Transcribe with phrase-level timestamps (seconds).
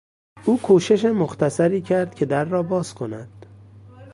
[0.45, 3.45] او کوشش مختصری کرد که در را باز کند.